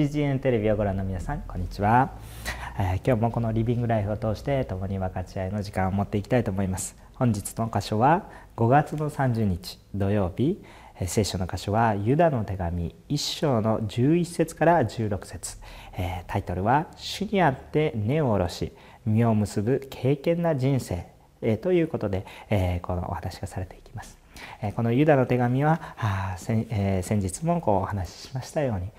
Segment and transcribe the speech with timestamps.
[0.00, 2.12] CGN テレビをご覧の皆さんこんにちは、
[2.78, 6.96] えー、今日もこのリビングライフを通して共に分かち合いの時間を持っていきたいと思います。
[7.16, 10.62] 本日の箇所は5月の30日土曜日。
[11.06, 15.58] 聖書の箇所はユダの手紙1章の11節から16節、
[15.92, 18.72] えー、タイトルは主にあって根を下ろし
[19.06, 21.06] 実を結ぶ敬虔な人生、
[21.42, 24.18] えー、ということで、えー、このお話がされていきます。
[24.74, 25.80] このユダの手紙は
[26.38, 28.90] 先,、え先日もこうお話ししましたように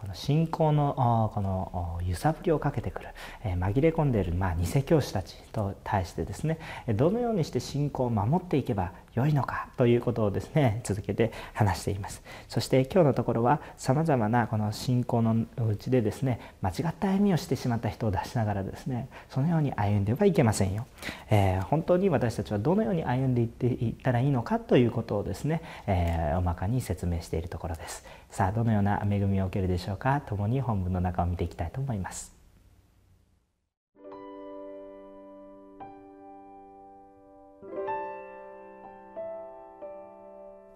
[0.00, 3.08] この信仰のこの揺さぶりをかけてくる
[3.44, 6.58] 紛れ込んでいるまあ偽教師たちと対してですね
[6.94, 12.22] どのようにして信仰を守っていけば良いのかということをですね続けて話しています。
[12.48, 20.86] そして今日のところはさまざまなこの信仰のうちでですね間違った歩みをしてしまった人を出しながらですねそのように歩んではいけませんよ、
[21.30, 28.04] えー、本当に私たちはどのように歩んでいっていったらいいのかということをですね、えー、大まかに説明しているところです。
[28.30, 30.20] さあどのような恵みを受けるでしょうか。
[30.20, 32.37] 共に本文の中を見ていきたいと思います。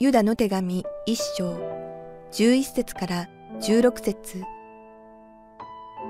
[0.03, 1.56] ユダの手紙一章
[2.33, 3.28] 十一節から
[3.61, 4.42] 十六節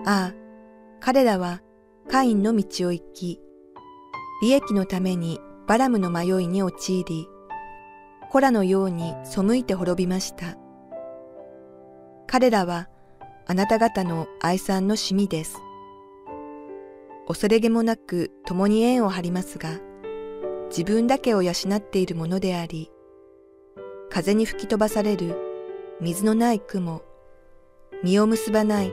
[0.06, 0.34] ああ、
[0.98, 1.60] 彼らは
[2.08, 3.38] カインの道を行き、
[4.40, 7.28] 利益のためにバラムの迷いに陥り、
[8.30, 10.56] コラのように背いて滅びました。
[12.26, 12.88] 彼らは
[13.46, 15.58] あなた方の愛さんの趣味です。
[17.28, 19.68] 恐れげもなく共に縁を張りますが、
[20.70, 22.90] 自分だけを養っているものであり、
[24.12, 25.38] 風に吹き飛ばされる
[25.98, 27.00] 水のない雲、
[28.04, 28.92] 実を結ばない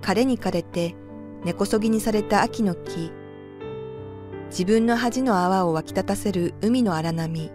[0.00, 0.94] 枯れに枯れて
[1.44, 3.12] 根こそぎにされた秋の木、
[4.48, 7.50] 自分の恥の泡を湧き立たせる海の荒波、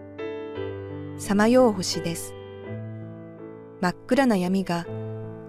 [1.17, 2.35] さまよう星です。
[3.81, 4.85] 真っ暗な闇が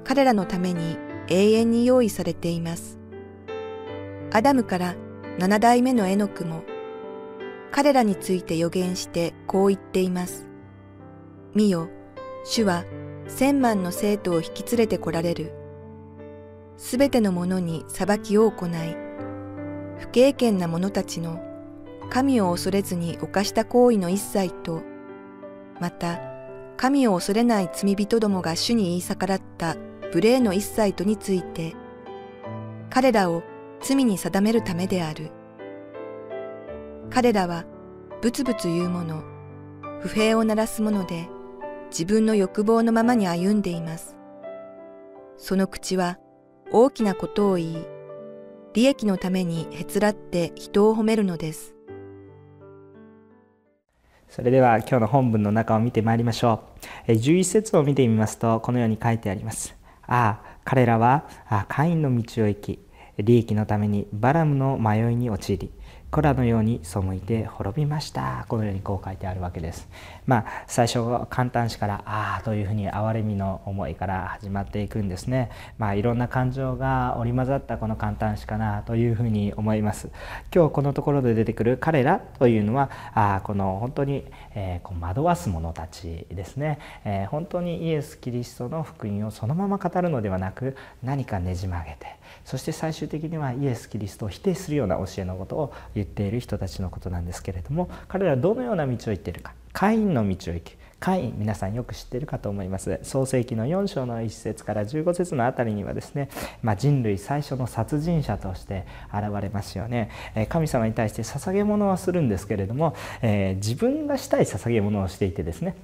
[0.04, 0.97] 彼らのために
[1.28, 2.99] 永遠に用意されています。
[4.32, 4.94] アダムから
[5.38, 6.62] 七代目のエノクも
[7.70, 10.50] 彼らについて予言してこう言っています。
[11.55, 11.88] 見よ、
[12.44, 12.84] 主は
[13.27, 15.53] 千万の生徒を引き連れて来られる。
[16.77, 18.71] すべての者に裁きを行い、
[19.99, 21.41] 不経験な者たちの
[22.09, 24.83] 神を恐れずに犯した行為の一切と、
[25.81, 26.21] また
[26.77, 29.77] 神を恐れない罪人どもが主に言い逆らった
[30.15, 31.75] 無礼の一切とについて、
[32.91, 33.43] 彼らを
[33.81, 35.31] 罪に定めるためである。
[37.11, 37.65] 彼らは
[38.22, 39.22] ブツブツ言う者、
[40.00, 41.28] 不平を鳴らす者で、
[41.91, 44.17] 自分の欲望のままに歩んでいます。
[45.37, 46.19] その口は
[46.71, 47.87] 大きなことを言い、
[48.75, 51.75] 利益のためにへつらって人を褒めるのです。
[54.29, 56.62] それでは今日の本文の中を見てまいりましょ
[57.09, 57.11] う。
[57.11, 59.75] 11節を見てみますとこのように書いてあります。
[60.03, 61.25] ああ、彼らは
[61.69, 62.79] カインの道を行き、
[63.19, 65.73] 利益のためにバラムの迷いに陥り、
[66.10, 68.44] コラのように背いて滅びました。
[68.48, 69.88] このようにこう書いてあるわけです。
[70.26, 75.50] まあ最初は簡単詞からああというふうに憐れみの思いから始まっていくんですね。
[75.78, 80.10] まあいろんな感情が織り交ざったこの簡単詞かなというふうに思います。
[80.53, 84.25] 今日このところで出てくる彼らというのはあこの本当に、
[84.56, 99.55] えー、こう惑わす者たちですね、えー、本当にイエス・キリストの福音をそのまま語るのではなく何かねじ曲げてそして最終的にはイエス・キリストを否定するような教えのことを言っている人たちのことなんですけれども彼らはどのような道を行っているか。
[99.72, 103.00] カインの道を行きカイン皆さんよく知っているかと思います。
[103.02, 106.29] 創世紀の4章の1節から15節のあたりにはですね、
[106.62, 110.11] まあ、人類最初の殺人者として現れますよね。
[110.50, 115.75] 神様に対して捧げ物はするんですけれども、えー、自分がしたい捧げ物をしていてですね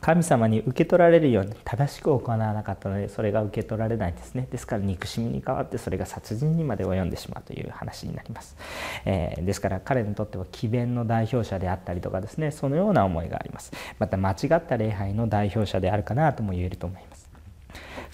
[0.00, 4.46] 神様に受け取られるように正しく行わなかったのでそれが受け取られないんですね。
[4.50, 8.56] ですから憎しみに代わってそれが殺人にまで及んでしまうという話になります、
[9.04, 13.72] えー、ですから彼にとっては詭弁の代表者であったりとかですねそのような思いがあります。
[13.98, 17.15] また間違った礼拝の代表者であるかなとも言えると思います。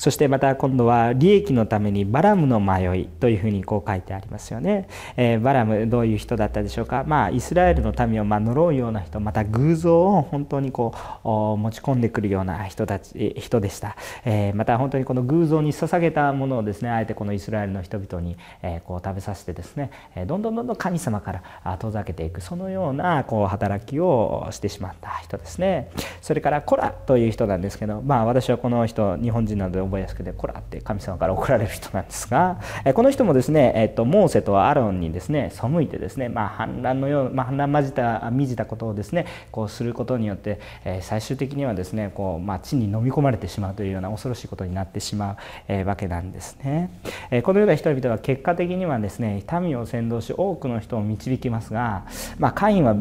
[0.02, 7.04] そしてまた今度は利益のためにバラムの迷いというふうにこう書いてありますよね、えー、バラムどういう人だったでしょうか。
[7.06, 19.92] まあイスラエルの民をま呪うような人また偶像を本当にこう持ち込んでくるような人たち人でした、えー、また本当にこの偶像に捧げたものをですねあえてこのイスラエルの人々に、え、こう食べさせてですね
[20.26, 25.92] どんどんどんどん神様から遠ざけていくそのようなこう働きをしてしまった人ですね。
[26.20, 32.60] それからコラという人なんですけどまあ私はこの人日本人なので覚えやすくてコラって神様から怒られる人なんですが
[32.94, 45.36] この人もですね、えっと、モーセとアロンにですね背いてですね、まあ、反乱のよう、まあ、反乱混じた見じたことをですねこうすることによって、え最終的にはですねこう、まあ、地に飲み込まれてしまうというような恐ろしいことになってしまう、
[45.68, 46.90] えわけなんですね、
[47.30, 52.06] えこのような人々は結果的にはですね民を先導し多くの人を導きますが、
[52.38, 52.96] まあ、カインは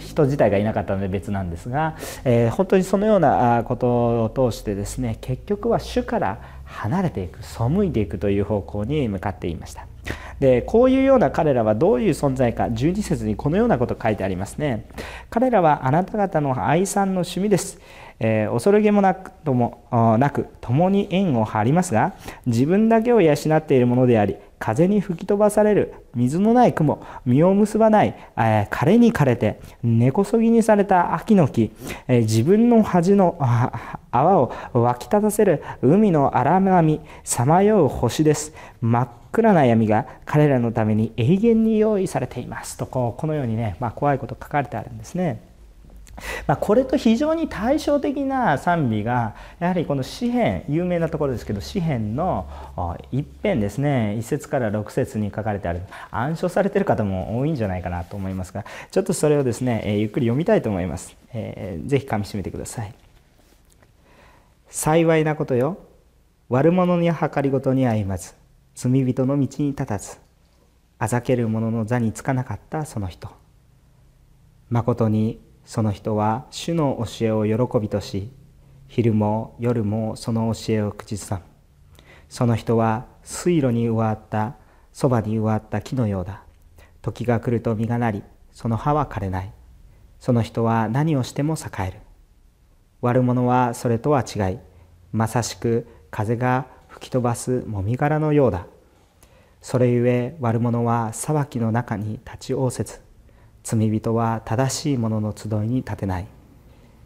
[0.00, 6.23] 人自体がいなかったので別なんですが、えー、本当にそのようなことを通してですね結局は主から
[6.64, 9.86] 離れていく背いていくという方向に向かっていました。
[10.40, 14.86] でこういうような彼らはどういう存在か12節にこのようなこと書いてありますね。
[15.30, 17.78] 彼らはあなた方の愛さんの趣味です。
[18.20, 19.88] えー、恐れげもなくとも
[20.18, 22.14] なく共に縁を張りますが
[22.46, 31.70] 自分だけを養っているものであり風に吹き飛ばされる水のない雲実を結ばない、えー、枯れに枯れて根こそぎにされた秋の木、
[32.08, 33.36] えー、自分の恥の
[34.10, 45.42] 泡を湧き立たせる海の荒波さまよう星です真っ暗な闇が彼らのために永遠に用意されていますとこうこのようにね、まあ、怖いこと書かれてあるんですね。
[46.46, 52.46] まあ、これと非常に対照的な賛美がやはりこの詩篇有名なところですけど詩篇の
[53.10, 54.16] 一編ですね。
[54.18, 55.82] 1節から6節に書かれてある。
[56.10, 62.94] 暗唱されてる方も多いんじゃないかなと思いますがちょっとそれをですね、えゆっくり読みたいと思います、えー、ぜひかみしめてください。
[64.68, 65.78] 幸いなことよ。
[66.48, 68.34] 悪者に計りごとに歩まず
[68.74, 70.18] 罪人の道に立たず。
[70.98, 73.28] あざける者の座につかなかったその人。
[74.70, 78.30] まことにその人は主の教えを喜びとし
[78.88, 81.42] 昼も夜もその教えを口ずさむ。
[82.28, 84.56] その人は水路に植わった
[84.92, 86.42] そばに植わった木のようだ。
[87.02, 88.22] 時が来ると実がなり
[88.52, 89.52] その葉は枯れない。
[90.20, 91.98] その人は何をしても栄える。
[93.00, 94.58] 悪者はそれとは違い
[95.12, 98.66] まさしく風が吹き飛ばすもみ殻のようだ。
[99.60, 103.00] それゆえ悪者は裁きの中に立ち仰せず
[103.64, 106.26] 罪人は正しい者の集いに立てない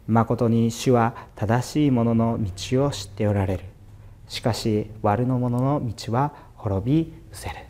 [0.07, 3.63] まことに主は正しい者の道を知っておられる
[4.27, 7.69] しかし悪の者の道は滅び失せる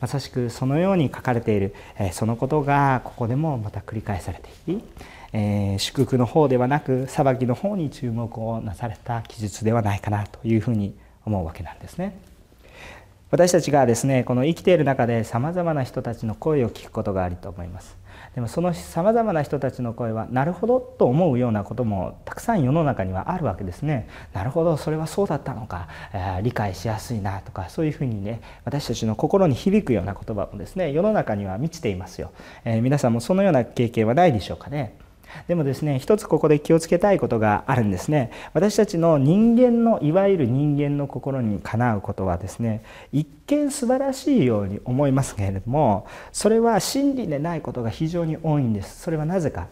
[0.00, 1.74] まさしくそのように書かれている、
[2.12, 4.84] そのことがここでもまた繰り返されていき、
[5.32, 12.16] えー、祝福の方ではなく裁きの方に注目をなされた記述ではないかなというふうに思うわけなんですね。
[13.30, 17.96] 私たちがですねこの生きている中でさまざまな人たちの声を聞くことがあると思います。
[18.34, 24.08] でもそのさまざまな人たちの声はなるほどと思うようなこともたくさん世の中にはあるわけですね。
[24.32, 32.30] なるほどそれはそうだったのか、え、理解しやすいなとかそういうふうにね私たちの心に響くような言葉もですね世の中には満ちていますよ。
[32.64, 34.94] えー、皆さんもそのような経験はないでしょうかね。
[35.46, 38.30] でもですね一つここで気をつけたいことがあるんですね。
[38.54, 42.82] 私たちの人間のいわゆる人間の心にかなうことはですね
[43.12, 49.00] 一見素晴らしいように思いますけれどもそれは真理でないことが非常に多いんです。
[49.02, 49.68] それはなぜか。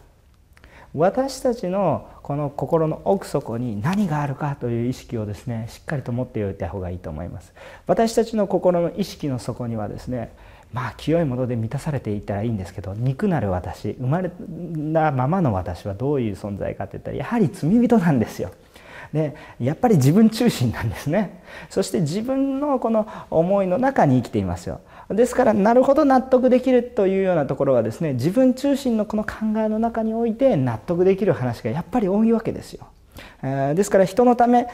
[0.93, 7.53] 私たちのこの心の奥底に何があるかという意識をですねしっかりと持っておいた方がいいと思います。
[7.85, 10.31] 私たちの心の意識の底にはですね
[10.73, 18.51] まあ清いもので満たされていったらいいんですけど肉なる私生まれたままの私はどういう存在かといったらやはり罪人なんですよ。
[19.13, 21.41] でやっぱり自分中心なんですね。
[21.69, 24.81] そして自分のこの思いの中に生きていますよ。
[25.09, 32.87] ですからなるほど納得できるというようなところはですね自分中心のこの考えの中において納得できる話がやっぱり多いわけですよ。
[33.41, 34.67] ですから人のため、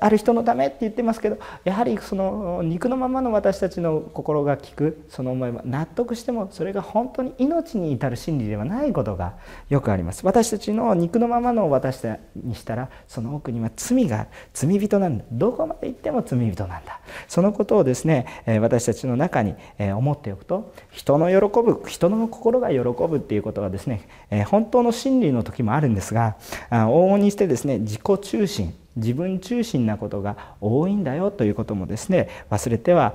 [0.00, 9.34] ある人のためって言ってますけどやはりその肉のままの私たちの心が聞くその思いは納得してもそれが本当に命に至る真理ではないことが
[9.68, 10.24] よくあります。
[10.24, 15.24] 私たちの肉のままの私にしたらその奥には罪が罪人なんだ。
[15.32, 17.00] どこまで行っても罪人なんだ。
[17.28, 18.26] そのことをですね
[18.60, 24.08] 私たちの中に思っておくと人の喜ぶ人の心が喜ぶっていうことはですね
[24.46, 26.36] 本当の真理の時もあるんですが
[26.70, 33.14] 往々にしてですね自己中心自分中心なことが多いんだよということもですね忘れては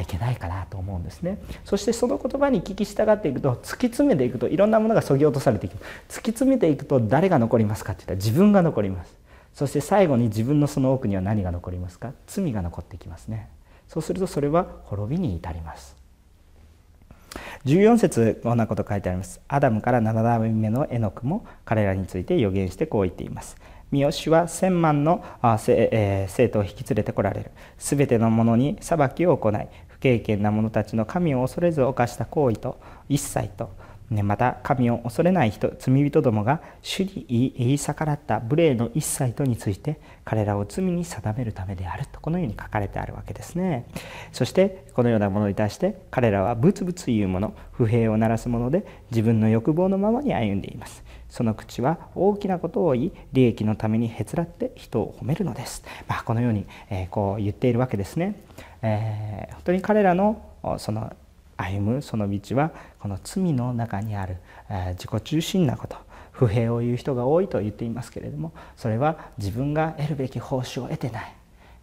[0.00, 1.38] いけないかなと思うんですね。
[1.64, 5.74] そしてその言葉に聞き従っていくと突き詰めていくといろんなものがそぎ落とされていく。
[5.74, 9.14] 突き詰めていくと誰が残りますかって言ったら自分が残ります。
[9.52, 12.12] そして最後に自分のその奥には何が残りますか？
[12.26, 13.50] 罪が残ってきますね。
[13.86, 15.94] そうするとそれは滅びに至ります。
[17.66, 19.42] 14節こんなこと書いてあります。
[19.48, 23.58] アダムから7代目のエノクも彼らについて予言してこう言っています。
[23.90, 25.24] 三好は千万の
[25.58, 27.50] 生徒を引き連れてこられる。
[27.78, 33.70] すべてのものに裁きを行い不経験な者たちの神を恐れず犯した行為と一切と
[34.10, 37.26] また神を恐れない人罪人どもが主に
[37.58, 43.86] 言い逆らった無礼の一切とについて彼らを罪に定めるためであるとこのように書かれてあるわけですね。
[44.32, 51.04] そしてこのようなものに対して彼らはブツブツ言うもの不平を鳴らすもので自分の欲望のままに歩んでいます。
[51.28, 58.40] その口は大きなことを言い利益のためにへつらって人を褒めるのです、まあ、このように、えこう言っているわけですね、
[58.82, 60.42] えー、本当に彼らの
[60.78, 61.14] その
[61.56, 62.70] 歩むその道は
[63.00, 64.36] この罪の中にある
[64.92, 65.96] 自己中心なこと
[66.32, 71.34] 不平を言う人が多いと言っていますけれどもそれは自分が得るべき報酬を得てない。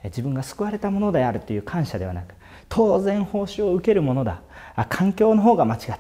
[0.05, 2.35] 自分が救われたものであるという感謝ではなく
[2.69, 4.41] 当然報酬を受けるものだ。
[4.89, 5.99] 環境の方が間違っている。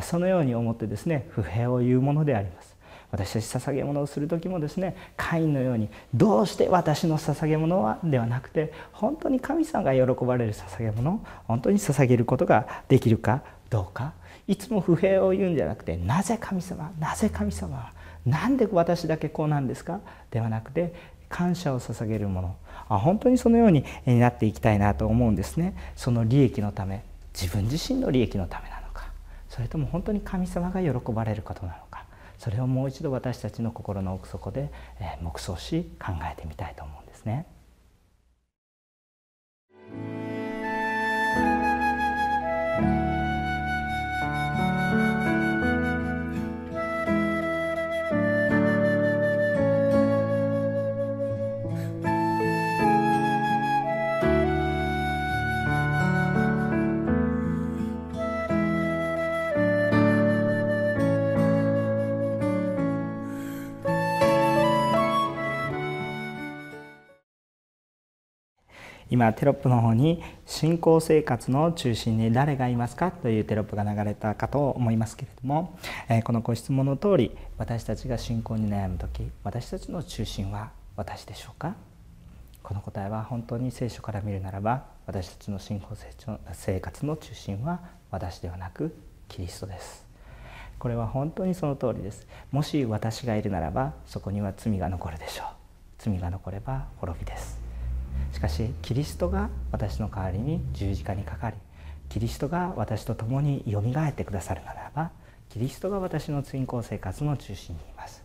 [0.00, 2.72] そのように思ってですね不平を言うものであります。
[3.10, 14.14] 私たち捧げ物をする時もですねカインのようにどうして私の捧げ物はではなくて本当に神様が喜ばれる捧げ物を本当に捧げることができるかどうか。
[14.48, 17.92] いつも不平を言うんじゃなくてなぜ神様なぜ神様は
[18.24, 20.00] なんで私だけこうなんですか？
[20.30, 20.94] ではなくて
[21.28, 22.56] 感謝を捧げるもの。
[22.88, 25.76] あ本当にそのようになっていきたいなと思うんですね。
[25.96, 28.71] その利益のため自分自身の利益のため
[29.52, 32.06] それとも本当に神様が喜ばれることなのか
[32.38, 34.70] それをもう一度私たちの心の奥底で
[35.20, 37.46] 黙想し考えてみたいと思うんですね。
[69.12, 75.78] 今テロップの方に信仰生活の中心に誰がいますかというテロップが流れたかと思いますけれども、
[76.08, 81.74] えこのご質問の通り私たちが信仰に悩む時私たちの中心は私でしょうか？
[82.62, 85.94] この答えは本当に聖書から見るならば私たちの信仰
[86.54, 88.96] 生活の中心は私ではなく
[89.28, 90.06] キリストです。
[90.78, 92.26] これは本当にその通りです。
[92.50, 95.46] もし私がいるならばそこには罪が残るでしょう。
[95.98, 97.60] 罪が残れば滅びです。
[98.32, 101.56] しかしキリストが私の代わりに十字架にかかり
[102.08, 105.10] キリストが私と共によみがえってくださるならば
[105.52, 108.22] キリストが私の信仰生活の中心にいます。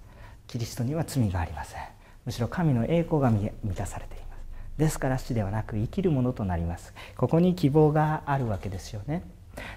[0.48, 1.82] キリストには罪がありません。
[2.26, 4.78] むしろ神の栄光が満たされています。
[4.78, 6.94] ですから死ではなく生きるものとなります。
[7.18, 9.24] ここに希望があるわけですよね。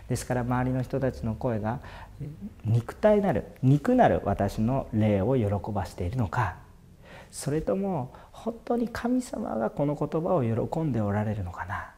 [0.08, 1.80] ですから周りの人たちの声が
[2.64, 6.56] 肉体なる肉なる私の霊を喜ばしているのか
[7.30, 11.92] それとも本当に神様がこの言葉を喜んでおられるのかな？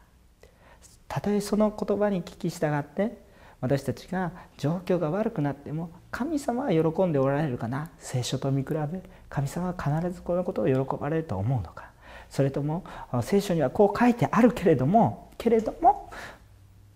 [1.07, 3.21] たとえその言葉に聞き従って
[3.61, 7.89] 私たちが状況が悪くなっても神様は喜んでおられるかな？
[7.99, 11.91] 聖書と見比べ神様は必ずこのことを喜ばれると思うのか？
[12.29, 12.83] それとも
[13.21, 15.92] 聖書にはこう書いてあるけれどもけれども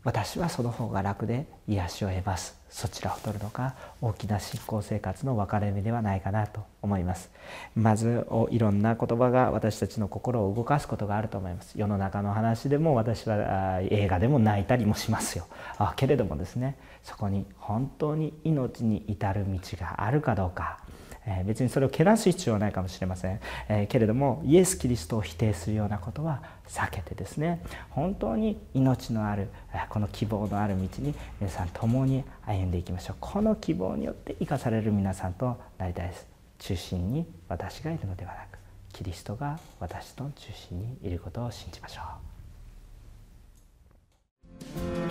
[0.07, 2.57] 私はその方が楽で癒しを得ます。
[2.69, 7.29] そちらを取るのが大きな信仰生活の分かれ目ではないかなと思います。
[7.75, 11.77] まずいろんな言葉が私たちの心を動かすことがあると思います。
[11.77, 15.45] 世の中の話でも私は映画でも泣いたりもしますよ。
[15.77, 20.79] あけれどもですねそこに本当に命に至る道があるかどうか。
[21.27, 29.49] え別にそれをけなす必要はないかもしれません、えけれどもイエス・キリストを否定するようなことは避けてですね本当に命のある
[29.89, 33.17] この希望のある道に皆さん共に歩んでいきましょう。
[33.19, 36.27] この希望によって生かされる皆さんとなりたいです
[36.59, 38.57] 中心に私がいるのではなく
[38.93, 42.01] キリストが私の中心にいることを信じましょ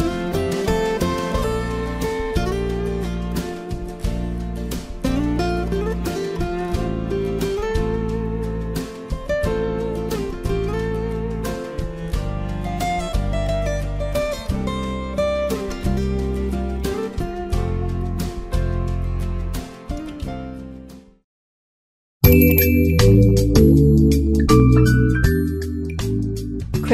[0.03, 0.06] う。